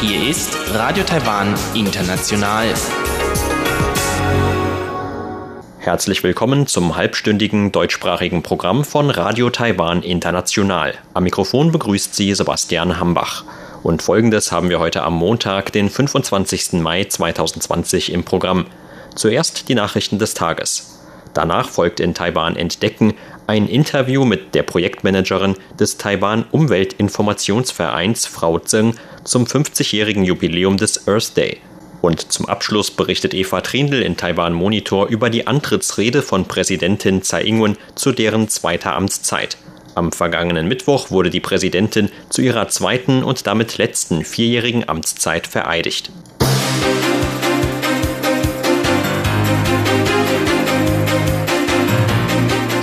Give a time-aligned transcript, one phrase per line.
[0.00, 2.66] Hier ist Radio Taiwan International.
[5.80, 10.94] Herzlich willkommen zum halbstündigen deutschsprachigen Programm von Radio Taiwan International.
[11.14, 13.42] Am Mikrofon begrüßt Sie Sebastian Hambach.
[13.82, 16.74] Und folgendes haben wir heute am Montag, den 25.
[16.74, 18.66] Mai 2020 im Programm.
[19.16, 20.91] Zuerst die Nachrichten des Tages.
[21.34, 23.14] Danach folgt in Taiwan Entdecken
[23.46, 31.36] ein Interview mit der Projektmanagerin des Taiwan Umweltinformationsvereins Frau Zeng zum 50-jährigen Jubiläum des Earth
[31.36, 31.58] Day.
[32.02, 37.44] Und zum Abschluss berichtet Eva Trindl in Taiwan Monitor über die Antrittsrede von Präsidentin Tsai
[37.44, 39.56] Ing-wen zu deren zweiter Amtszeit.
[39.94, 46.10] Am vergangenen Mittwoch wurde die Präsidentin zu ihrer zweiten und damit letzten vierjährigen Amtszeit vereidigt.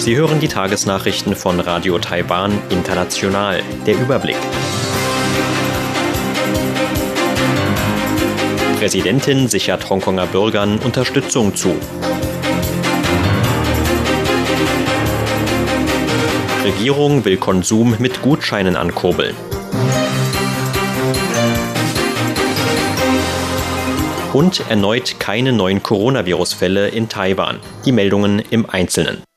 [0.10, 3.62] Sie hören die Tagesnachrichten von Radio Taiwan International.
[3.86, 4.38] Der Überblick.
[8.80, 11.76] Präsidentin sichert Hongkonger Bürgern Unterstützung zu.
[16.64, 19.36] Regierung will Konsum mit Gutscheinen ankurbeln.
[24.34, 27.60] Und erneut keine neuen Coronavirus-Fälle in Taiwan.
[27.86, 29.29] Die Meldungen im Einzelnen.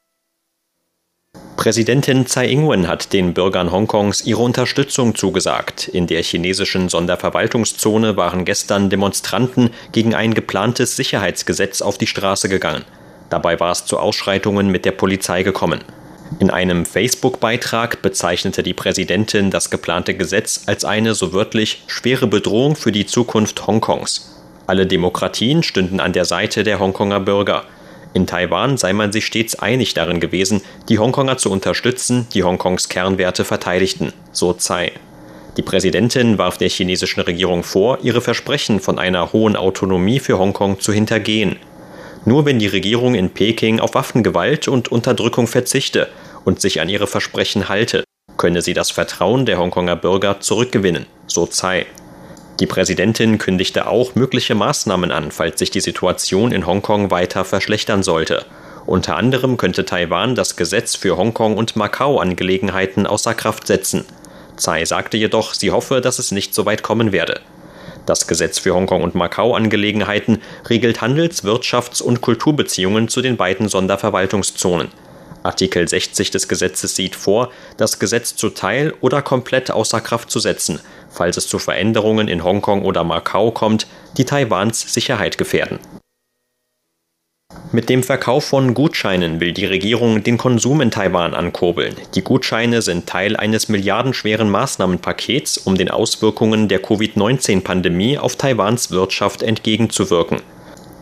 [1.63, 5.87] Präsidentin Tsai Ing-wen hat den Bürgern Hongkongs ihre Unterstützung zugesagt.
[5.87, 12.85] In der chinesischen Sonderverwaltungszone waren gestern Demonstranten gegen ein geplantes Sicherheitsgesetz auf die Straße gegangen.
[13.31, 15.85] Dabei war es zu Ausschreitungen mit der Polizei gekommen.
[16.41, 22.75] In einem Facebook-Beitrag bezeichnete die Präsidentin das geplante Gesetz als eine, so wörtlich, schwere Bedrohung
[22.75, 24.43] für die Zukunft Hongkongs.
[24.67, 27.63] Alle Demokratien stünden an der Seite der Hongkonger Bürger.
[28.15, 32.89] In Taiwan sei man sich stets einig darin gewesen, die Hongkonger zu unterstützen, die Hongkongs
[32.89, 34.93] Kernwerte verteidigten, so Tsai.
[35.57, 40.81] Die Präsidentin warf der chinesischen Regierung vor, ihre Versprechen von einer hohen Autonomie für Hongkong
[40.81, 41.57] zu hintergehen.
[42.25, 46.09] Nur wenn die Regierung in Peking auf Waffengewalt und Unterdrückung verzichte
[46.45, 48.05] und sich an ihre Versprechen halte,
[48.37, 51.87] könne sie das Vertrauen der Hongkonger Bürger zurückgewinnen, so Tsai.
[52.63, 58.05] Die Präsidentin kündigte auch mögliche Maßnahmen an, falls sich die Situation in Hongkong weiter verschlechtern
[58.05, 58.45] sollte.
[58.87, 64.05] Unter anderem könnte Taiwan das Gesetz für Hongkong und Macau-Angelegenheiten außer Kraft setzen.
[64.57, 67.41] Tsai sagte jedoch, sie hoffe, dass es nicht so weit kommen werde.
[68.07, 70.39] Das Gesetz für Hongkong und Macau-Angelegenheiten
[70.71, 74.93] regelt Handels-, Wirtschafts- und Kulturbeziehungen zu den beiden Sonderverwaltungszonen.
[75.43, 80.39] Artikel 60 des Gesetzes sieht vor, das Gesetz zu Teil oder komplett außer Kraft zu
[80.39, 80.81] setzen,
[81.11, 83.87] falls es zu Veränderungen in Hongkong oder Macau kommt,
[84.17, 85.79] die Taiwans Sicherheit gefährden.
[87.75, 91.97] Mit dem Verkauf von Gutscheinen will die Regierung den Konsum in Taiwan ankurbeln.
[92.15, 99.43] Die Gutscheine sind Teil eines milliardenschweren Maßnahmenpakets, um den Auswirkungen der Covid-19-Pandemie auf Taiwans Wirtschaft
[99.43, 100.43] entgegenzuwirken.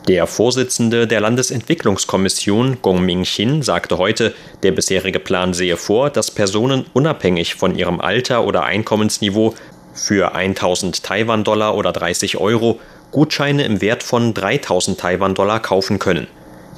[0.08, 6.86] Der Vorsitzende der Landesentwicklungskommission, Gong Ming-Chin, sagte heute, der bisherige Plan sehe vor, dass Personen
[6.94, 9.54] unabhängig von ihrem Alter oder Einkommensniveau
[9.92, 12.80] für 1000 Taiwan-Dollar oder 30 Euro
[13.10, 16.28] Gutscheine im Wert von 3000 Taiwan-Dollar kaufen können.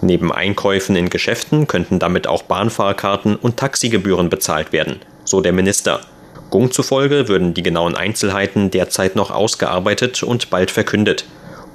[0.01, 6.01] Neben Einkäufen in Geschäften könnten damit auch Bahnfahrkarten und Taxigebühren bezahlt werden, so der Minister.
[6.51, 11.25] Gong zufolge würden die genauen Einzelheiten derzeit noch ausgearbeitet und bald verkündet.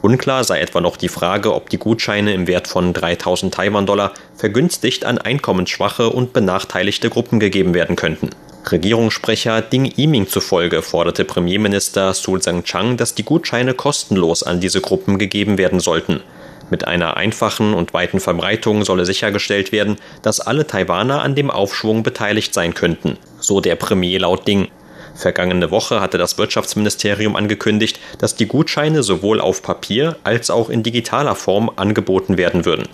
[0.02, 5.06] Unklar sei etwa noch die Frage, ob die Gutscheine im Wert von 3000 Taiwan-Dollar vergünstigt
[5.06, 8.30] an einkommensschwache und benachteiligte Gruppen gegeben werden könnten.
[8.72, 15.18] Regierungssprecher Ding Yiming zufolge forderte Premierminister Su Zhang, dass die Gutscheine kostenlos an diese Gruppen
[15.18, 16.22] gegeben werden sollten.
[16.69, 22.03] Mit einer einfachen und weiten Verbreitung solle sichergestellt werden, dass alle Taiwaner an dem Aufschwung
[22.03, 24.68] beteiligt sein könnten, so der Premier laut Ding.
[25.17, 30.83] Vergangene Woche hatte das Wirtschaftsministerium angekündigt, dass die Gutscheine sowohl auf Papier als auch in
[30.83, 32.88] digitaler Form angeboten werden würden.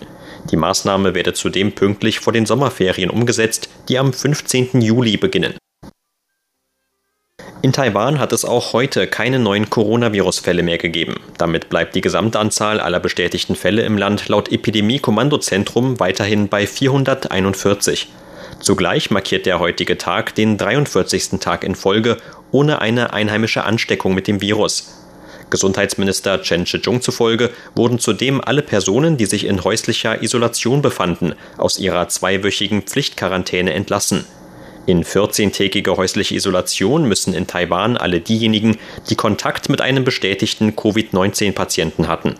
[0.50, 4.80] Die Maßnahme werde zudem pünktlich vor den Sommerferien umgesetzt, die am 15.
[4.80, 5.54] Juli beginnen.
[7.60, 11.16] In Taiwan hat es auch heute keine neuen Coronavirus-Fälle mehr gegeben.
[11.38, 18.08] Damit bleibt die Gesamtanzahl aller bestätigten Fälle im Land laut Epidemie-Kommandozentrum weiterhin bei 441.
[18.64, 21.38] Zugleich markiert der heutige Tag den 43.
[21.38, 22.16] Tag in Folge
[22.50, 25.04] ohne eine einheimische Ansteckung mit dem Virus.
[25.50, 31.78] Gesundheitsminister Chen Shih-chung zufolge wurden zudem alle Personen, die sich in häuslicher Isolation befanden, aus
[31.78, 34.24] ihrer zweiwöchigen Pflichtquarantäne entlassen.
[34.86, 38.78] In 14-tägige häusliche Isolation müssen in Taiwan alle diejenigen,
[39.10, 42.36] die Kontakt mit einem bestätigten Covid-19-Patienten hatten.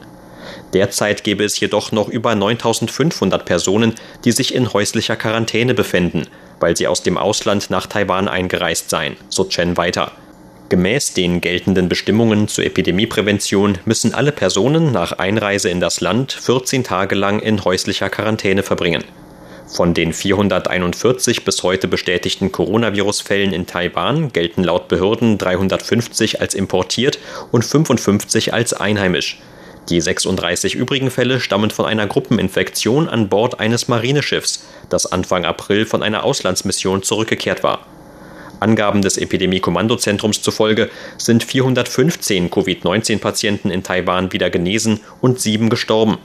[0.73, 3.94] Derzeit gäbe es jedoch noch über 9500 Personen,
[4.25, 6.26] die sich in häuslicher Quarantäne befinden,
[6.61, 10.12] weil sie aus dem Ausland nach Taiwan eingereist seien, so Chen weiter.
[10.70, 16.85] Gemäß den geltenden Bestimmungen zur Epidemieprävention müssen alle Personen nach Einreise in das Land 14
[16.85, 19.05] Tage lang in häuslicher Quarantäne verbringen.
[19.67, 27.19] Von den 441 bis heute bestätigten Coronavirus-Fällen in Taiwan gelten laut Behörden 350 als importiert
[27.50, 29.41] und 55 als einheimisch.
[29.90, 35.84] Die 36 übrigen Fälle stammen von einer Gruppeninfektion an Bord eines Marineschiffs, das Anfang April
[35.84, 37.86] von einer Auslandsmission zurückgekehrt war.
[38.60, 40.88] Angaben des Epidemie-Kommandozentrums zufolge
[41.19, 46.16] sind 415 Covid-19-Patienten in Taiwan wieder genesen und sieben gestorben.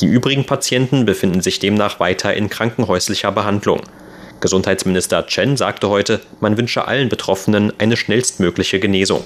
[0.00, 3.82] Die übrigen Patienten befinden sich demnach weiter in krankenhäuslicher Behandlung.
[4.40, 9.24] Gesundheitsminister Chen sagte heute, man wünsche allen Betroffenen eine schnellstmögliche Genesung.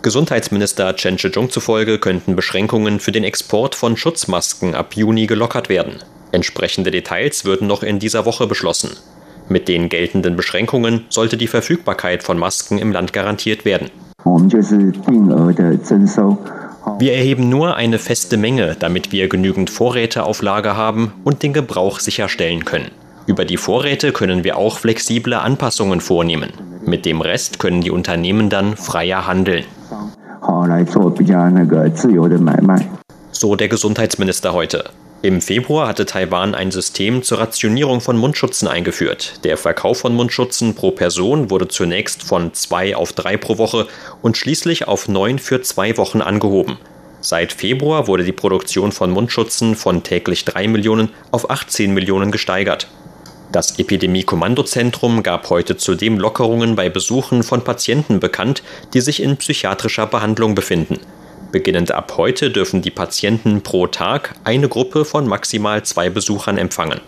[0.00, 5.96] Gesundheitsminister Chen Shih-chung zufolge könnten Beschränkungen für den Export von Schutzmasken ab Juni gelockert werden.
[6.30, 8.96] Entsprechende Details würden noch in dieser Woche beschlossen.
[9.48, 13.90] Mit den geltenden Beschränkungen sollte die Verfügbarkeit von Masken im Land garantiert werden.
[16.98, 21.52] Wir erheben nur eine feste Menge, damit wir genügend Vorräte auf Lager haben und den
[21.52, 22.90] Gebrauch sicherstellen können.
[23.28, 26.50] Über die Vorräte können wir auch flexible Anpassungen vornehmen.
[26.86, 29.66] Mit dem Rest können die Unternehmen dann freier handeln.
[33.30, 34.84] So der Gesundheitsminister heute.
[35.20, 39.44] Im Februar hatte Taiwan ein System zur Rationierung von Mundschutzen eingeführt.
[39.44, 43.88] Der Verkauf von Mundschutzen pro Person wurde zunächst von zwei auf drei pro Woche
[44.22, 46.78] und schließlich auf neun für zwei Wochen angehoben.
[47.20, 52.88] Seit Februar wurde die Produktion von Mundschutzen von täglich drei Millionen auf 18 Millionen gesteigert.
[53.50, 58.62] Das Epidemie-Kommandozentrum gab heute zudem Lockerungen bei Besuchen von Patienten bekannt,
[58.92, 60.98] die sich in psychiatrischer Behandlung befinden.
[61.50, 67.00] Beginnend ab heute dürfen die Patienten pro Tag eine Gruppe von maximal zwei Besuchern empfangen.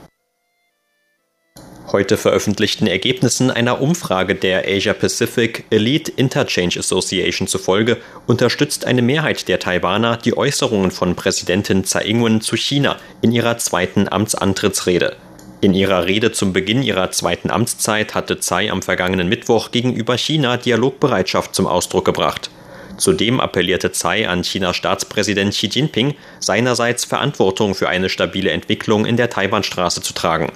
[1.93, 9.49] Heute veröffentlichten Ergebnissen einer Umfrage der Asia Pacific Elite Interchange Association zufolge unterstützt eine Mehrheit
[9.49, 15.17] der Taiwaner die Äußerungen von Präsidentin Tsai Ing-wen zu China in ihrer zweiten Amtsantrittsrede.
[15.63, 20.57] In ihrer Rede zum Beginn ihrer zweiten Amtszeit hatte Tsai am vergangenen Mittwoch gegenüber China
[20.57, 22.51] Dialogbereitschaft zum Ausdruck gebracht.
[22.97, 29.19] Zudem appellierte Tsai an Chinas Staatspräsident Xi Jinping, seinerseits Verantwortung für eine stabile Entwicklung in
[29.19, 30.51] der Taiwanstraße zu tragen.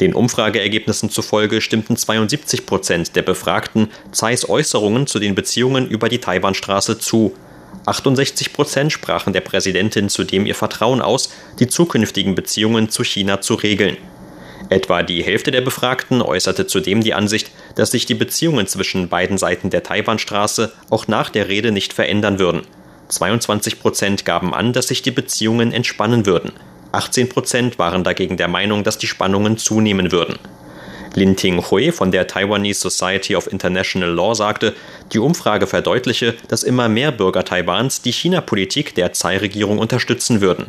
[0.00, 6.20] Den Umfrageergebnissen zufolge stimmten 72 Prozent der Befragten Tsais Äußerungen zu den Beziehungen über die
[6.20, 7.34] Taiwanstraße zu.
[7.86, 13.54] 68 Prozent sprachen der Präsidentin zudem ihr Vertrauen aus, die zukünftigen Beziehungen zu China zu
[13.54, 13.96] regeln.
[14.70, 19.38] Etwa die Hälfte der Befragten äußerte zudem die Ansicht, dass sich die Beziehungen zwischen beiden
[19.38, 22.62] Seiten der Taiwanstraße auch nach der Rede nicht verändern würden.
[23.08, 26.52] 22 Prozent gaben an, dass sich die Beziehungen entspannen würden.
[26.92, 30.38] 18 Prozent waren dagegen der Meinung, dass die Spannungen zunehmen würden.
[31.14, 34.74] Lin Ting Hui von der Taiwanese Society of International Law sagte,
[35.12, 40.66] die Umfrage verdeutliche, dass immer mehr Bürger Taiwans die China-Politik der Tsai-Regierung unterstützen würden.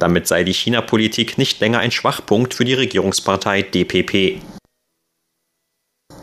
[0.00, 4.40] Damit sei die China-Politik nicht länger ein Schwachpunkt für die Regierungspartei DPP.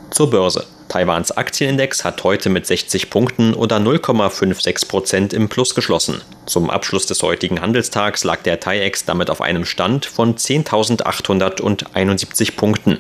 [0.09, 0.65] Zur Börse.
[0.89, 6.21] Taiwans Aktienindex hat heute mit 60 Punkten oder 0,56 Prozent im Plus geschlossen.
[6.47, 12.97] Zum Abschluss des heutigen Handelstags lag der TAIEX damit auf einem Stand von 10.871 Punkten.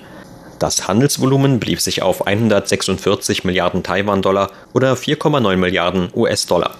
[0.59, 6.75] Das Handelsvolumen blieb sich auf 146 Milliarden Taiwan-Dollar oder 4,9 Milliarden US-Dollar.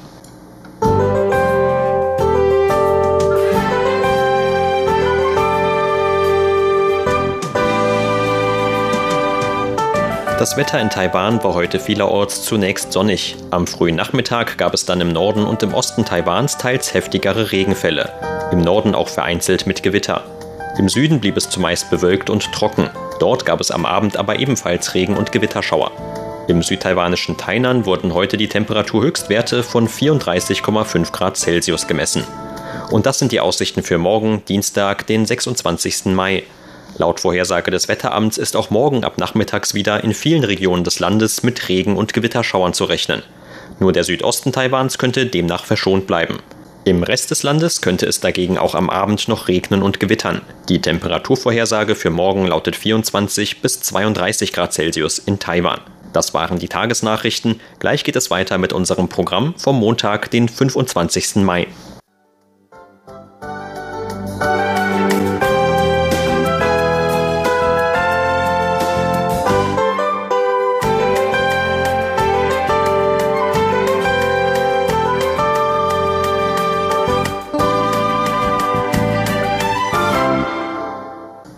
[10.38, 13.36] Das Wetter in Taiwan war heute vielerorts zunächst sonnig.
[13.50, 18.14] Am frühen Nachmittag gab es dann im Norden und im Osten Taiwans teils heftigere Regenfälle.
[18.52, 20.24] Im Norden auch vereinzelt mit Gewitter.
[20.78, 22.92] Im Süden blieb es zumeist bewölkt und trocken.
[23.20, 25.92] Dort gab es am Abend aber ebenfalls Regen- und Gewitterschauer.
[26.48, 32.24] Im südtaiwanischen Tainan wurden heute die Temperaturhöchstwerte von 34,5 Grad Celsius gemessen.
[32.92, 36.06] Und das sind die Aussichten für morgen, Dienstag, den 26.
[36.06, 36.44] Mai.
[36.98, 41.44] Laut Vorhersage des Wetteramts ist auch morgen ab nachmittags wieder in vielen Regionen des Landes
[41.44, 43.22] mit Regen- und Gewitterschauern zu rechnen.
[43.80, 46.40] Nur der Südosten Taiwans könnte demnach verschont bleiben.
[46.86, 50.42] Im Rest des Landes könnte es dagegen auch am Abend noch regnen und gewittern.
[50.70, 55.82] Die Temperaturvorhersage für morgen lautet 24 bis 32 Grad Celsius in Taiwan.
[56.14, 57.60] Das waren die Tagesnachrichten.
[57.78, 61.36] Gleich geht es weiter mit unserem Programm vom Montag, den 25.
[61.44, 61.68] Mai.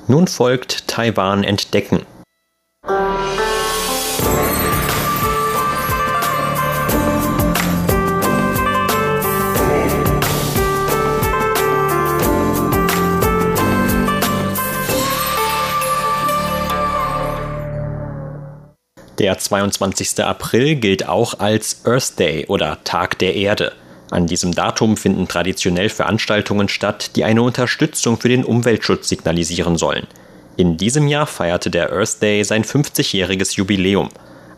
[0.10, 2.04] Nun folgt Taiwan entdecken.
[19.20, 20.24] Der 22.
[20.24, 23.74] April gilt auch als Earth Day oder Tag der Erde.
[24.12, 30.08] An diesem Datum finden traditionell Veranstaltungen statt, die eine Unterstützung für den Umweltschutz signalisieren sollen.
[30.58, 34.10] In diesem Jahr feierte der Earth Day sein 50-jähriges Jubiläum.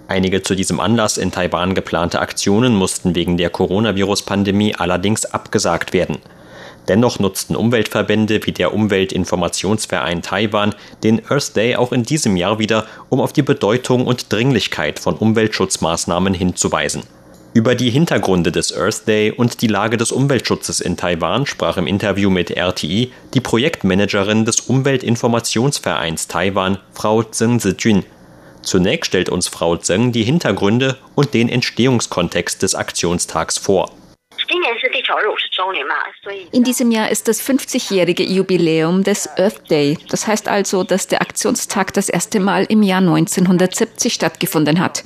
[0.07, 6.17] Einige zu diesem Anlass in Taiwan geplante Aktionen mussten wegen der Coronavirus-Pandemie allerdings abgesagt werden.
[6.87, 12.87] Dennoch nutzten Umweltverbände wie der Umweltinformationsverein Taiwan den Earth Day auch in diesem Jahr wieder,
[13.09, 17.03] um auf die Bedeutung und Dringlichkeit von Umweltschutzmaßnahmen hinzuweisen.
[17.53, 21.85] Über die Hintergründe des Earth Day und die Lage des Umweltschutzes in Taiwan sprach im
[21.85, 28.05] Interview mit RTI die Projektmanagerin des Umweltinformationsvereins Taiwan, Frau Zheng Zijun.
[28.61, 33.91] Zunächst stellt uns Frau Zheng die Hintergründe und den Entstehungskontext des Aktionstags vor.
[36.51, 39.97] In diesem Jahr ist das 50-jährige Jubiläum des Earth Day.
[40.09, 45.03] Das heißt also, dass der Aktionstag das erste Mal im Jahr 1970 stattgefunden hat.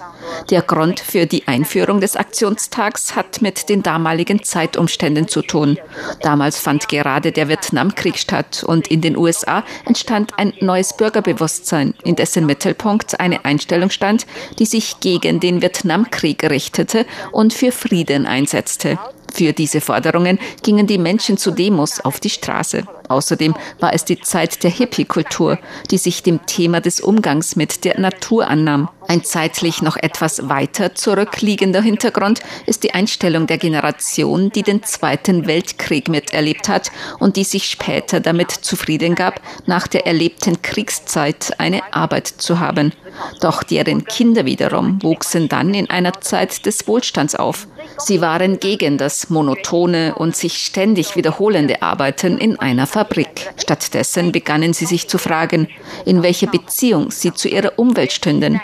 [0.49, 5.77] Der Grund für die Einführung des Aktionstags hat mit den damaligen Zeitumständen zu tun.
[6.21, 12.15] Damals fand gerade der Vietnamkrieg statt und in den USA entstand ein neues Bürgerbewusstsein, in
[12.15, 14.25] dessen Mittelpunkt eine Einstellung stand,
[14.59, 18.99] die sich gegen den Vietnamkrieg richtete und für Frieden einsetzte.
[19.33, 22.83] Für diese Forderungen gingen die Menschen zu Demos auf die Straße.
[23.07, 25.57] Außerdem war es die Zeit der Hippie-Kultur,
[25.89, 28.89] die sich dem Thema des Umgangs mit der Natur annahm.
[29.07, 35.47] Ein zeitlich noch etwas weiter zurückliegender Hintergrund ist die Einstellung der Generation, die den Zweiten
[35.47, 41.93] Weltkrieg miterlebt hat und die sich später damit zufrieden gab, nach der erlebten Kriegszeit eine
[41.93, 42.91] Arbeit zu haben.
[43.39, 47.67] Doch deren Kinder wiederum wuchsen dann in einer Zeit des Wohlstands auf.
[47.97, 53.51] Sie waren gegen das monotone und sich ständig wiederholende Arbeiten in einer Fabrik.
[53.57, 55.67] Stattdessen begannen sie sich zu fragen,
[56.05, 58.61] in welcher Beziehung sie zu ihrer Umwelt stünden.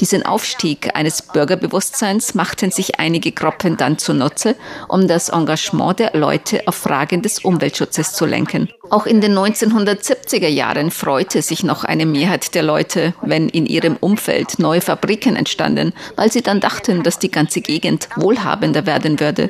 [0.00, 4.56] Diesen Aufstieg eines Bürgerbewusstseins machten sich einige Gruppen dann zunutze,
[4.88, 8.68] um das Engagement der Leute auf Fragen des Umweltschutzes zu lenken.
[8.92, 13.96] Auch in den 1970er Jahren freute sich noch eine Mehrheit der Leute, wenn in ihrem
[13.96, 19.48] Umfeld neue Fabriken entstanden, weil sie dann dachten, dass die ganze Gegend wohlhabender werden würde.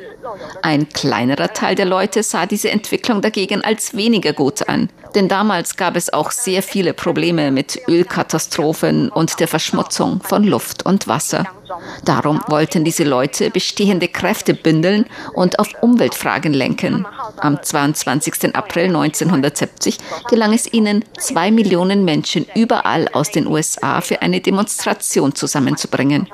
[0.61, 4.89] Ein kleinerer Teil der Leute sah diese Entwicklung dagegen als weniger gut an.
[5.13, 10.85] Denn damals gab es auch sehr viele Probleme mit Ölkatastrophen und der Verschmutzung von Luft
[10.85, 11.45] und Wasser.
[12.03, 17.05] Darum wollten diese Leute bestehende Kräfte bündeln und auf Umweltfragen lenken.
[17.37, 18.55] Am 22.
[18.55, 19.97] April 1970
[20.29, 26.27] gelang es ihnen, zwei Millionen Menschen überall aus den USA für eine Demonstration zusammenzubringen.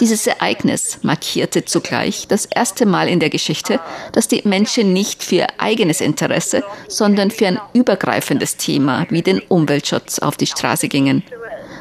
[0.00, 3.80] Dieses Ereignis markierte zugleich das erste Mal in der Geschichte,
[4.12, 10.18] dass die Menschen nicht für eigenes Interesse, sondern für ein übergreifendes Thema wie den Umweltschutz
[10.18, 11.22] auf die Straße gingen.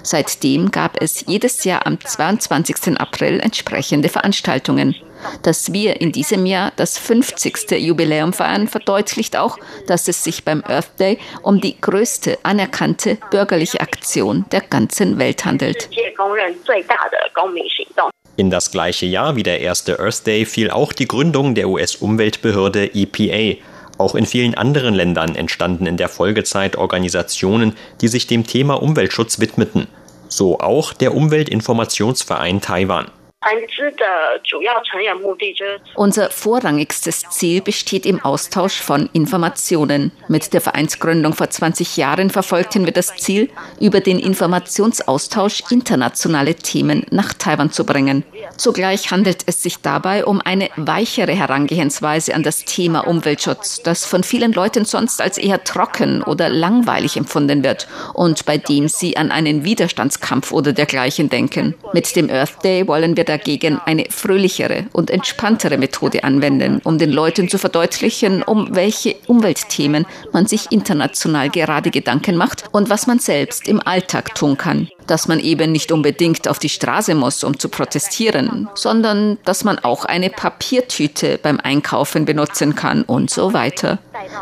[0.03, 2.99] Seitdem gab es jedes Jahr am 22.
[2.99, 4.95] April entsprechende Veranstaltungen.
[5.41, 7.71] Dass wir in diesem Jahr das 50.
[7.79, 9.57] Jubiläum feiern, verdeutlicht auch,
[9.87, 15.45] dass es sich beim Earth Day um die größte anerkannte bürgerliche Aktion der ganzen Welt
[15.45, 15.89] handelt.
[18.35, 22.93] In das gleiche Jahr wie der erste Earth Day fiel auch die Gründung der US-Umweltbehörde
[22.93, 23.61] EPA.
[24.03, 29.39] Auch in vielen anderen Ländern entstanden in der Folgezeit Organisationen, die sich dem Thema Umweltschutz
[29.39, 29.87] widmeten.
[30.27, 33.09] So auch der Umweltinformationsverein Taiwan.
[35.95, 40.11] Unser vorrangigstes Ziel besteht im Austausch von Informationen.
[40.27, 47.05] Mit der Vereinsgründung vor 20 Jahren verfolgten wir das Ziel, über den Informationsaustausch internationale Themen
[47.09, 48.25] nach Taiwan zu bringen.
[48.57, 54.23] Zugleich handelt es sich dabei um eine weichere Herangehensweise an das Thema Umweltschutz, das von
[54.23, 59.31] vielen Leuten sonst als eher trocken oder langweilig empfunden wird und bei dem sie an
[59.31, 61.75] einen Widerstandskampf oder dergleichen denken.
[61.93, 67.11] Mit dem Earth Day wollen wir dagegen eine fröhlichere und entspanntere Methode anwenden, um den
[67.11, 73.19] Leuten zu verdeutlichen, um welche Umweltthemen man sich international gerade Gedanken macht und was man
[73.19, 74.89] selbst im Alltag tun kann.
[75.07, 78.42] Dass man eben nicht unbedingt auf die Straße muss, um zu protestieren,
[78.75, 83.99] sondern dass man auch eine Papiertüte beim Einkaufen benutzen kann und so weiter.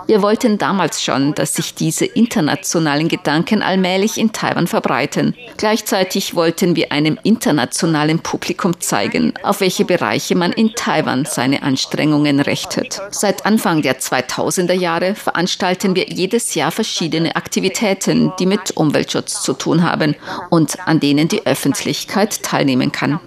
[0.08, 5.36] Wir wollten damals schon, dass sich diese internationalen Gedanken allmählich in Taiwan verbreiten.
[5.58, 12.40] Gleichzeitig wollten wir einem internationalen Publikum zeigen, auf welche Bereiche man in Taiwan seine Anstrengungen
[12.40, 13.02] richtet.
[13.12, 19.54] Seit Anfang der 2000er Jahre veranstalten wir jedes Jahr verschiedene Aktivitäten, die mit Umweltschutz zu
[19.54, 20.16] tun haben
[20.50, 23.20] und an denen die Öffentlichkeit teilnehmen kann.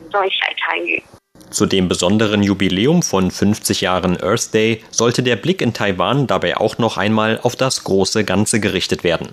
[1.55, 6.57] Zu dem besonderen Jubiläum von 50 Jahren Earth Day sollte der Blick in Taiwan dabei
[6.57, 9.29] auch noch einmal auf das große Ganze gerichtet werden.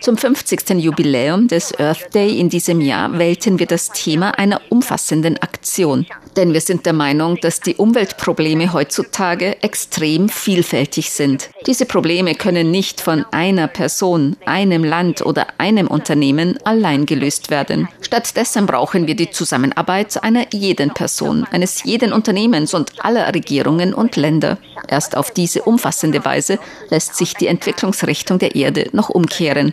[0.00, 0.70] Zum 50.
[0.78, 6.06] Jubiläum des Earth Day in diesem Jahr wählten wir das Thema einer umfassenden Aktion.
[6.36, 11.50] Denn wir sind der Meinung, dass die Umweltprobleme heutzutage extrem vielfältig sind.
[11.66, 17.88] Diese Probleme können nicht von einer Person, einem Land oder einem Unternehmen allein gelöst werden.
[18.00, 24.14] Stattdessen brauchen wir die Zusammenarbeit einer jeden Person, eines jeden Unternehmens und aller Regierungen und
[24.14, 24.58] Länder.
[24.86, 29.72] Erst auf diese umfassende Weise lässt sich die Entwicklungsrichtung der Erde noch umkehren.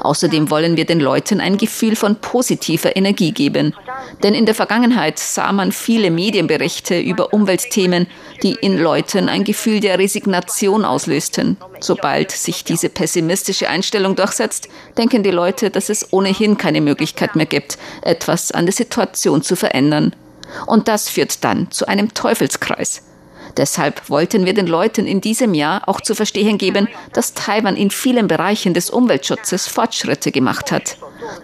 [0.00, 3.74] Außerdem wollen wir den Leuten ein Gefühl von positiver Energie geben.
[4.22, 8.06] Denn in der Vergangenheit sah man viele Medienberichte über Umweltthemen,
[8.42, 11.56] die in Leuten ein Gefühl der Resignation auslösten.
[11.80, 17.46] Sobald sich diese pessimistische Einstellung durchsetzt, denken die Leute, dass es ohnehin keine Möglichkeit mehr
[17.46, 20.14] gibt, etwas an der Situation zu verändern.
[20.66, 23.02] Und das führt dann zu einem Teufelskreis.
[23.56, 27.90] Deshalb wollten wir den Leuten in diesem Jahr auch zu verstehen geben, dass Taiwan in
[27.90, 30.96] vielen Bereichen des Umweltschutzes Fortschritte gemacht hat,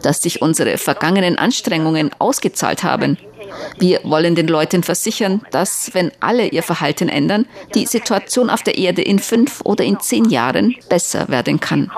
[0.02, 3.16] dass sich unsere vergangenen Anstrengungen ausgezahlt haben.
[3.78, 8.76] Wir wollen den Leuten versichern, dass, wenn alle ihr Verhalten ändern, die Situation auf der
[8.78, 11.90] Erde in fünf oder in zehn Jahren besser werden kann.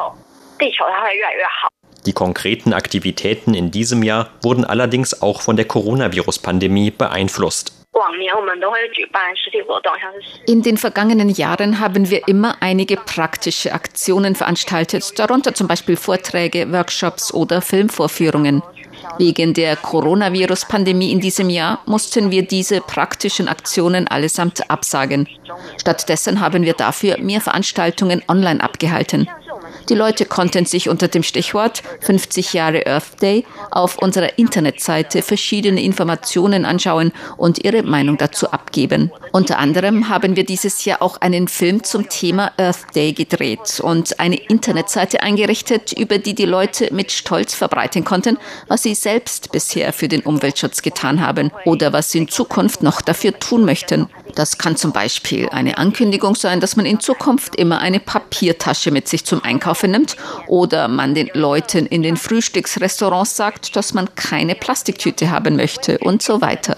[2.07, 7.82] Die konkreten Aktivitäten in diesem Jahr wurden allerdings auch von der Coronavirus-Pandemie beeinflusst.
[10.47, 16.73] In den vergangenen Jahren haben wir immer einige praktische Aktionen veranstaltet, darunter zum Beispiel Vorträge,
[16.73, 18.63] Workshops oder Filmvorführungen.
[19.19, 25.29] Wegen der Coronavirus-Pandemie in diesem Jahr mussten wir diese praktischen Aktionen allesamt absagen.
[25.79, 29.29] Stattdessen haben wir dafür mehr Veranstaltungen online abgehalten.
[29.89, 35.83] Die Leute konnten sich unter dem Stichwort 50 Jahre Earth Day auf unserer Internetseite verschiedene
[35.83, 39.11] Informationen anschauen und ihre Meinung dazu abgeben.
[39.33, 44.21] Unter anderem haben wir dieses Jahr auch einen Film zum Thema Earth Day gedreht und
[44.21, 48.37] eine Internetseite eingerichtet, über die die Leute mit Stolz verbreiten konnten,
[48.69, 53.01] was sie selbst bisher für den Umweltschutz getan haben oder was sie in Zukunft noch
[53.01, 54.07] dafür tun möchten.
[54.35, 59.09] Das kann zum Beispiel eine Ankündigung sein, dass man in Zukunft immer eine Papiertasche mit
[59.09, 60.17] sich zum Einkaufen nimmt
[60.47, 66.23] oder man den Leuten in den Frühstücksrestaurants sagt, dass man keine Plastiktüte haben möchte und
[66.23, 66.77] so weiter.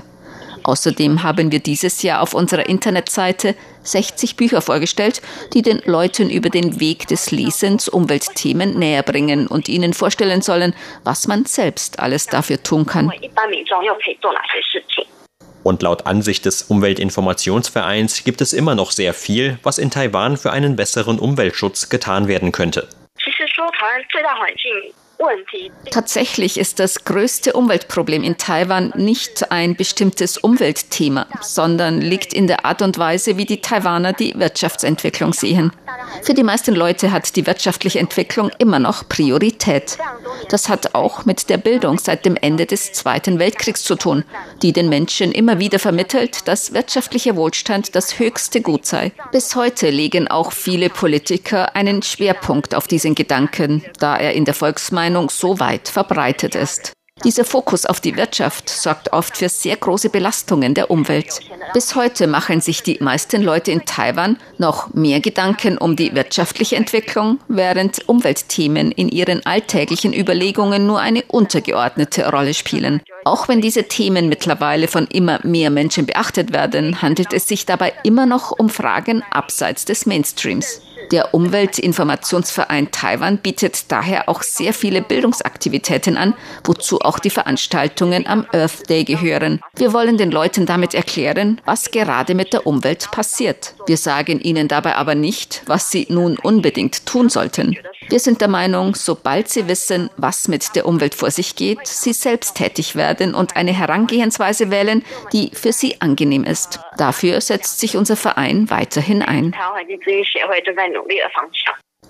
[0.65, 5.21] Außerdem haben wir dieses Jahr auf unserer Internetseite 60 Bücher vorgestellt,
[5.53, 10.75] die den Leuten über den Weg des Lesens Umweltthemen näher bringen und ihnen vorstellen sollen,
[11.05, 13.13] was man selbst alles dafür tun kann.
[15.63, 20.51] Und laut Ansicht des Umweltinformationsvereins gibt es immer noch sehr viel, was in Taiwan für
[20.51, 22.89] einen besseren Umweltschutz getan werden könnte.
[25.91, 32.65] Tatsächlich ist das größte Umweltproblem in Taiwan nicht ein bestimmtes Umweltthema, sondern liegt in der
[32.65, 35.73] Art und Weise, wie die Taiwaner die Wirtschaftsentwicklung sehen.
[36.23, 39.99] Für die meisten Leute hat die wirtschaftliche Entwicklung immer noch Priorität.
[40.49, 44.25] Das hat auch mit der Bildung seit dem Ende des Zweiten Weltkriegs zu tun,
[44.63, 49.13] die den Menschen immer wieder vermittelt, dass wirtschaftlicher Wohlstand das höchste Gut sei.
[49.33, 54.55] Bis heute legen auch viele Politiker einen Schwerpunkt auf diesen Gedanken, da er in der
[54.55, 56.93] Volksmeinung so weit verbreitet ist.
[57.23, 61.41] Dieser Fokus auf die Wirtschaft sorgt oft für sehr große Belastungen der Umwelt.
[61.73, 66.77] Bis heute machen sich die meisten Leute in Taiwan noch mehr Gedanken um die wirtschaftliche
[66.77, 73.01] Entwicklung, während Umweltthemen in ihren alltäglichen Überlegungen nur eine untergeordnete Rolle spielen.
[73.25, 77.95] Auch wenn diese Themen mittlerweile von immer mehr Menschen beachtet werden, handelt es sich dabei
[78.05, 80.83] immer noch um Fragen abseits des Mainstreams.
[81.11, 86.35] Der Umweltinformationsverein Taiwan bietet daher auch sehr viele Bildungsaktivitäten an,
[86.65, 89.61] wozu auch die Veranstaltungen am Earth Day gehören.
[89.77, 93.75] Wir wollen den Leuten damit erklären, was gerade mit der Umwelt passiert.
[93.87, 97.77] Wir sagen ihnen dabei aber nicht, was sie nun unbedingt tun sollten.
[98.09, 102.13] Wir sind der Meinung, sobald sie wissen, was mit der Umwelt vor sich geht, sie
[102.13, 106.81] selbst tätig werden und eine Herangehensweise wählen, die für sie angenehm ist.
[106.97, 109.55] Dafür setzt sich unser Verein weiterhin ein.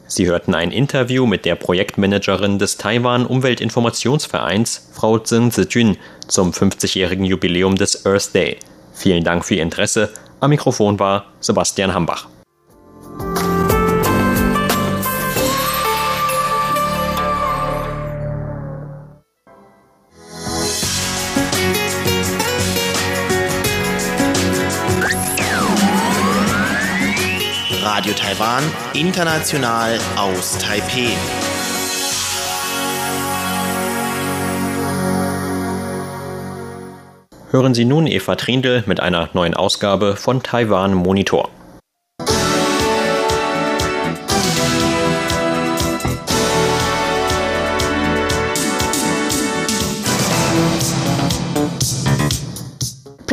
[0.06, 5.96] Sie hörten ein Interview mit der Projektmanagerin des Taiwan Umweltinformationsvereins, Frau Zheng Zijun,
[6.28, 8.58] zum 50-jährigen Jubiläum des Earth Day.
[8.92, 10.12] Vielen Dank für Ihr Interesse.
[10.40, 12.28] Am Mikrofon war Sebastian Hambach.
[28.34, 31.10] Taiwan, international aus Taipeh.
[37.50, 41.48] Hören Sie nun Eva Trindl mit einer neuen Ausgabe von Taiwan Monitor.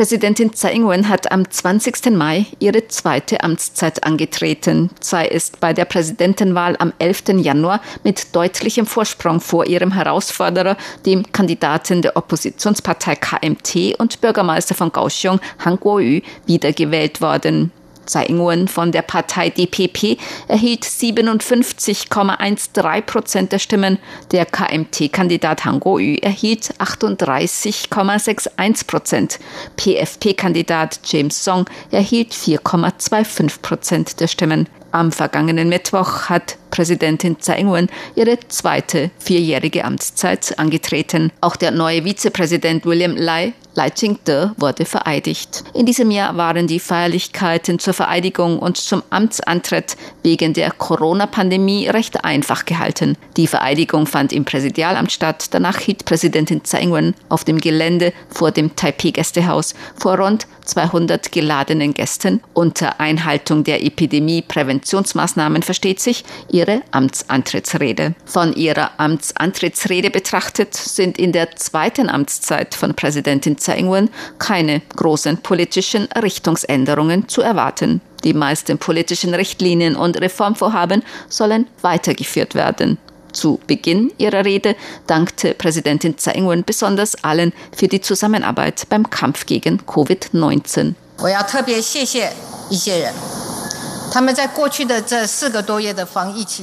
[0.02, 2.10] Präsidentin Tsai Ing-wen hat am 20.
[2.10, 4.90] Mai ihre zweite Amtszeit angetreten.
[4.98, 7.34] Tsai ist bei der Präsidentenwahl am 11.
[7.36, 14.90] Januar mit deutlichem Vorsprung vor ihrem Herausforderer, dem Kandidaten der Oppositionspartei KMT und Bürgermeister von
[14.90, 17.70] Kaohsiung, Han Kuo-yu, wiedergewählt worden.
[18.06, 20.16] Tsai Ing-wen von der Partei DPP
[20.48, 23.98] erhielt 57,13 Prozent der Stimmen.
[24.30, 29.40] Der KMT-Kandidat Han Kuo-yu erhielt 38,61 Prozent.
[29.76, 34.68] PFP-Kandidat James Song erhielt 4,25 Prozent der Stimmen.
[34.90, 41.30] Am vergangenen Mittwoch hat Präsidentin Tsai Ing-wen ihre zweite vierjährige Amtszeit angetreten.
[41.40, 45.64] Auch der neue Vizepräsident William Lai Lai Ching-te wurde vereidigt.
[45.72, 52.22] In diesem Jahr waren die Feierlichkeiten zur Vereidigung und zum Amtsantritt wegen der Corona-Pandemie recht
[52.22, 53.16] einfach gehalten.
[53.38, 55.46] Die Vereidigung fand im Präsidialamt statt.
[55.52, 61.94] Danach hielt Präsidentin Tsai Ing-wen auf dem Gelände vor dem Taipei-Gästehaus vor rund 200 geladenen
[61.94, 68.14] Gästen unter Einhaltung der Epidemie-Präventionsmaßnahmen versteht sich ihre Amtsantrittsrede.
[68.24, 75.38] Von ihrer Amtsantrittsrede betrachtet sind in der zweiten Amtszeit von Präsidentin Tsai Ing-wen keine großen
[75.38, 78.00] politischen Richtungsänderungen zu erwarten.
[78.24, 82.98] Die meisten politischen Richtlinien und Reformvorhaben sollen weitergeführt werden.
[83.32, 89.46] Zu Beginn ihrer Rede dankte Präsidentin Tsai Ing-wen besonders allen für die Zusammenarbeit beim Kampf
[89.46, 90.94] gegen Covid-19.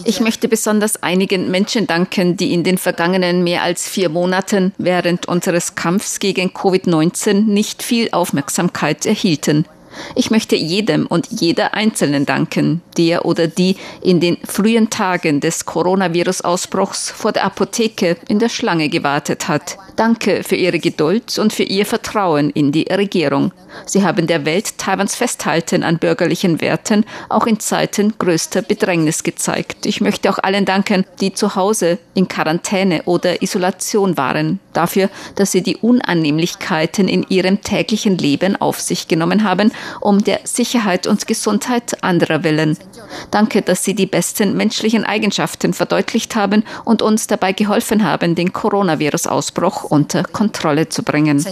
[0.06, 5.28] Ich möchte besonders einigen Menschen danken, die in den vergangenen mehr als vier Monaten während
[5.28, 9.66] unseres Kampfs gegen Covid-19 nicht viel Aufmerksamkeit erhielten.
[10.14, 15.66] Ich möchte jedem und jeder Einzelnen danken, der oder die in den frühen Tagen des
[15.66, 19.78] Coronavirus-Ausbruchs vor der Apotheke in der Schlange gewartet hat.
[20.00, 23.52] Danke für Ihre Geduld und für Ihr Vertrauen in die Regierung.
[23.86, 29.86] Sie haben der Welt Taiwans Festhalten an bürgerlichen Werten auch in Zeiten größter Bedrängnis gezeigt.
[29.86, 35.52] Ich möchte auch allen danken, die zu Hause in Quarantäne oder Isolation waren, dafür, dass
[35.52, 41.28] sie die Unannehmlichkeiten in ihrem täglichen Leben auf sich genommen haben um der Sicherheit und
[41.28, 42.78] Gesundheit anderer willen.
[43.32, 48.54] Danke, dass Sie die besten menschlichen Eigenschaften verdeutlicht haben und uns dabei geholfen haben, den
[48.54, 51.44] Coronavirus-Ausbruch unter Kontrolle zu bringen.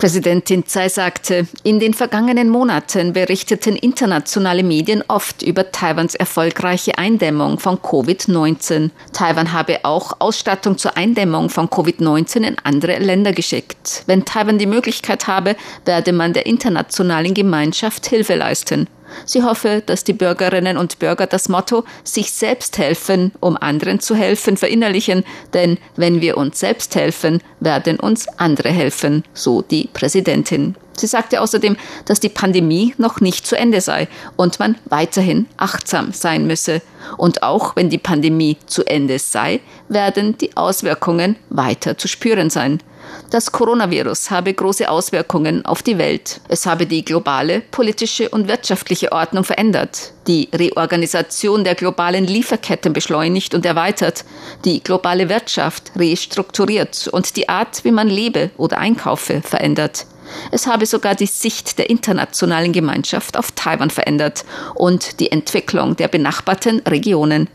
[0.00, 7.58] Präsidentin Tsai sagte, in den vergangenen Monaten berichteten internationale Medien oft über Taiwans erfolgreiche Eindämmung
[7.58, 8.88] von Covid-19.
[9.12, 14.04] Taiwan habe auch Ausstattung zur Eindämmung von Covid-19 in andere Länder geschickt.
[14.06, 15.54] Wenn Taiwan die Möglichkeit habe,
[15.84, 18.88] werde man der internationalen Gemeinschaft Hilfe leisten.
[19.24, 24.14] Sie hoffe, dass die Bürgerinnen und Bürger das Motto sich selbst helfen, um anderen zu
[24.14, 30.76] helfen, verinnerlichen, denn wenn wir uns selbst helfen, werden uns andere helfen, so die Präsidentin.
[31.00, 36.12] Sie sagte außerdem, dass die Pandemie noch nicht zu Ende sei und man weiterhin achtsam
[36.12, 36.82] sein müsse.
[37.16, 42.80] Und auch wenn die Pandemie zu Ende sei, werden die Auswirkungen weiter zu spüren sein.
[43.30, 46.40] Das Coronavirus habe große Auswirkungen auf die Welt.
[46.48, 53.54] Es habe die globale politische und wirtschaftliche Ordnung verändert, die Reorganisation der globalen Lieferketten beschleunigt
[53.54, 54.24] und erweitert,
[54.64, 60.06] die globale Wirtschaft restrukturiert und die Art, wie man lebe oder einkaufe, verändert.
[60.50, 64.44] Es habe sogar die Sicht der internationalen Gemeinschaft auf Taiwan verändert
[64.74, 67.48] und die Entwicklung der benachbarten Regionen.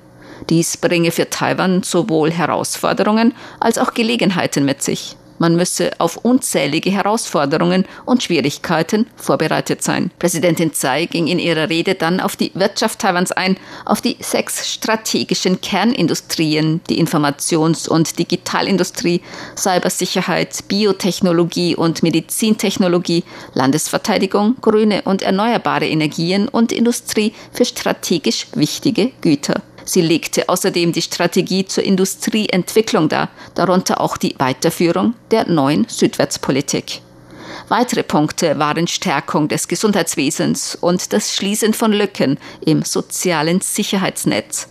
[0.50, 5.18] Dies bringe für Taiwan sowohl Herausforderungen als auch Gelegenheiten mit sich.
[5.38, 10.12] Man müsse auf unzählige Herausforderungen und Schwierigkeiten vorbereitet sein.
[10.19, 14.71] Präsidentin Tsai ging in ihrer Rede dann auf die Wirtschaft Taiwans ein, auf die sechs
[14.71, 19.21] strategischen Kernindustrien, die Informations- und Digitalindustrie,
[19.58, 29.62] Cybersicherheit, Biotechnologie und Medizintechnologie, Landesverteidigung, grüne und erneuerbare Energien und Industrie für strategisch wichtige Güter.
[29.86, 37.02] Sie legte außerdem die Strategie zur Industrieentwicklung dar, darunter auch die Weiterführung der neuen Südwärtspolitik.
[37.69, 44.67] Weitere Punkte waren Stärkung des Gesundheitswesens und das Schließen von Lücken im sozialen Sicherheitsnetz.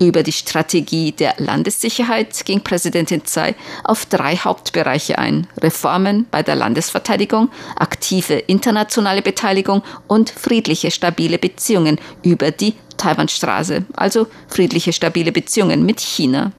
[0.00, 5.46] Über die Strategie der Landessicherheit ging Präsidentin Tsai auf drei Hauptbereiche ein.
[5.60, 14.26] Reformen bei der Landesverteidigung, aktive internationale Beteiligung und friedliche, stabile Beziehungen über die Taiwanstraße, also
[14.48, 16.52] friedliche, stabile Beziehungen mit China.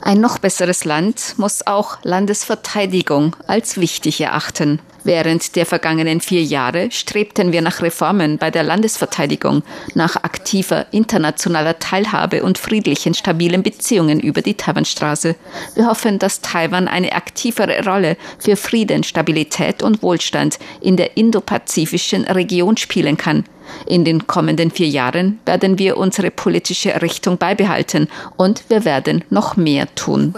[0.00, 4.80] Ein noch besseres Land muss auch Landesverteidigung als wichtig erachten.
[5.06, 9.62] Während der vergangenen vier Jahre strebten wir nach Reformen bei der Landesverteidigung,
[9.94, 15.36] nach aktiver internationaler Teilhabe und friedlichen, stabilen Beziehungen über die Taiwanstraße.
[15.76, 22.24] Wir hoffen, dass Taiwan eine aktivere Rolle für Frieden, Stabilität und Wohlstand in der indopazifischen
[22.24, 23.44] Region spielen kann.
[23.86, 29.56] In den kommenden vier Jahren werden wir unsere politische Richtung beibehalten und wir werden noch
[29.56, 30.34] mehr tun.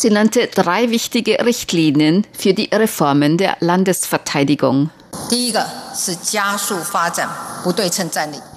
[0.00, 4.88] Sie nannte drei wichtige Richtlinien für die Reformen der Landesverteidigung.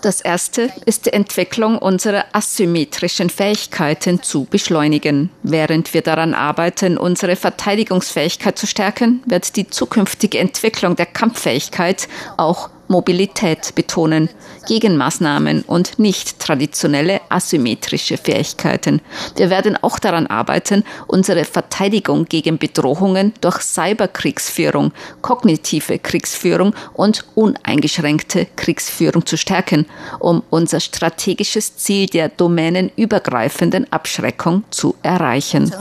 [0.02, 5.32] Das erste ist die Entwicklung unserer asymmetrischen Fähigkeiten zu beschleunigen.
[5.44, 12.70] Während wir daran arbeiten, unsere Verteidigungsfähigkeit zu stärken, wird die zukünftige Entwicklung der Kampffähigkeit auch
[12.94, 14.30] Mobilität betonen,
[14.68, 19.02] Gegenmaßnahmen und nicht traditionelle asymmetrische Fähigkeiten.
[19.36, 28.48] Wir werden auch daran arbeiten, unsere Verteidigung gegen Bedrohungen durch Cyberkriegsführung, kognitive Kriegsführung und uneingeschränkte
[28.56, 29.88] Kriegsführung zu stärken,
[30.20, 35.74] um unser strategisches Ziel der domänenübergreifenden Abschreckung zu erreichen.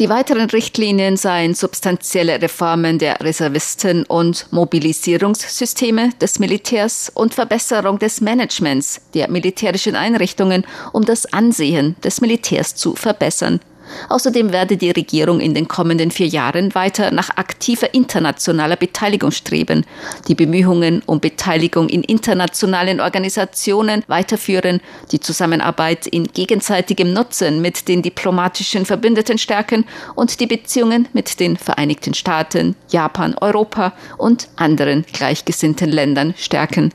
[0.00, 8.20] Die weiteren Richtlinien seien substanzielle Reformen der Reservisten und Mobilisierungssysteme des Militärs und Verbesserung des
[8.20, 13.60] Managements der militärischen Einrichtungen, um das Ansehen des Militärs zu verbessern.
[14.08, 19.84] Außerdem werde die Regierung in den kommenden vier Jahren weiter nach aktiver internationaler Beteiligung streben,
[20.28, 24.80] die Bemühungen um Beteiligung in internationalen Organisationen weiterführen,
[25.12, 31.56] die Zusammenarbeit in gegenseitigem Nutzen mit den diplomatischen Verbündeten stärken und die Beziehungen mit den
[31.56, 36.92] Vereinigten Staaten, Japan, Europa und anderen gleichgesinnten Ländern stärken.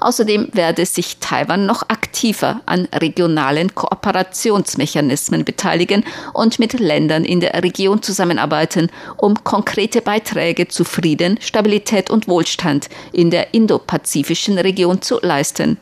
[0.00, 7.62] Außerdem werde sich Taiwan noch aktiver an regionalen Kooperationsmechanismen beteiligen und mit Ländern in der
[7.62, 15.18] Region zusammenarbeiten, um konkrete Beiträge zu Frieden, Stabilität und Wohlstand in der indopazifischen Region zu
[15.22, 15.78] leisten.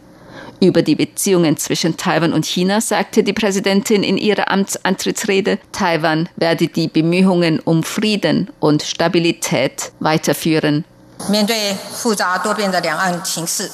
[0.62, 6.68] Über die Beziehungen zwischen Taiwan und China sagte die Präsidentin in ihrer Amtsantrittsrede, Taiwan werde
[6.68, 10.84] die Bemühungen um Frieden und Stabilität weiterführen.
[11.28, 13.70] 面对复杂多变的两岸情势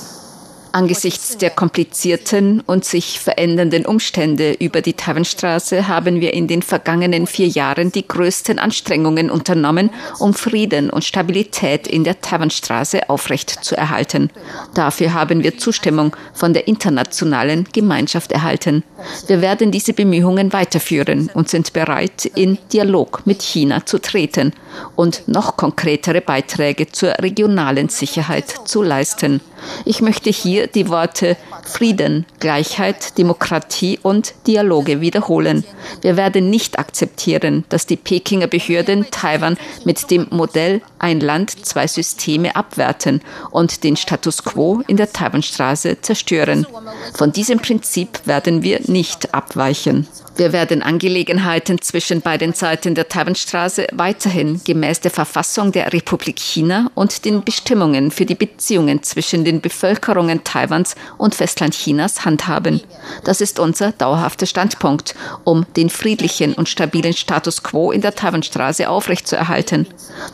[0.73, 7.27] ，Angesichts der komplizierten und sich verändernden Umstände über die Taiwanstraße haben wir in den vergangenen
[7.27, 14.29] vier Jahren die größten Anstrengungen unternommen, um Frieden und Stabilität in der Taiwanstraße aufrechtzuerhalten.
[14.73, 18.83] Dafür haben wir Zustimmung von der internationalen Gemeinschaft erhalten.
[19.27, 24.53] Wir werden diese Bemühungen weiterführen und sind bereit, in Dialog mit China zu treten
[24.95, 29.41] und noch konkretere Beiträge zur regionalen Sicherheit zu leisten.
[29.85, 35.63] Ich möchte hier die Worte Frieden, Gleichheit, Demokratie und Dialoge wiederholen.
[36.01, 41.87] Wir werden nicht akzeptieren, dass die Pekinger Behörden Taiwan mit dem Modell ein Land, zwei
[41.87, 43.21] Systeme abwerten
[43.51, 46.65] und den Status quo in der Taiwanstraße zerstören.
[47.13, 50.07] Von diesem Prinzip werden wir nicht abweichen.
[50.37, 56.89] Wir werden Angelegenheiten zwischen beiden Seiten der Taiwanstraße weiterhin gemäß der Verfassung der Republik China
[56.95, 62.81] und den Bestimmungen für die Beziehungen zwischen den Bevölkerungen Taiwans und Festland Chinas handhaben.
[63.25, 68.89] Das ist unser dauerhafter Standpunkt, um den friedlichen und stabilen Status quo in der Taiwanstraße
[68.89, 69.85] aufrechtzuerhalten.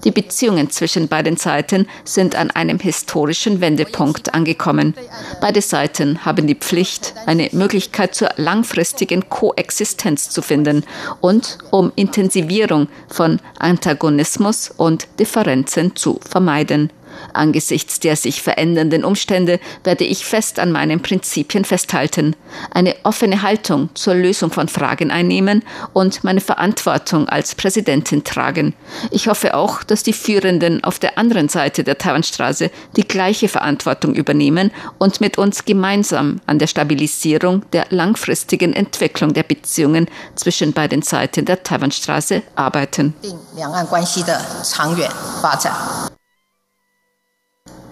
[0.04, 4.94] Die Beziehungen zwischen beiden Seiten sind an einem historischen Wendepunkt angekommen.
[5.42, 10.84] Beide Seiten haben die Pflicht, eine Möglichkeit zur langfristigen Koexistenz Existenz zu finden
[11.22, 16.92] und um Intensivierung von Antagonismus und Differenzen zu vermeiden.
[17.34, 22.36] Angesichts der sich verändernden Umstände werde ich fest an meinen Prinzipien festhalten,
[22.72, 28.74] eine offene Haltung zur Lösung von Fragen einnehmen und meine Verantwortung als Präsidentin tragen.
[29.12, 34.14] Ich hoffe auch, dass die Führenden auf der anderen Seite der Taiwanstraße die gleiche Verantwortung
[34.14, 41.02] übernehmen und mit uns gemeinsam an der Stabilisierung der langfristigen Entwicklung der Beziehungen zwischen beiden
[41.02, 43.14] Seiten der Taiwanstraße arbeiten.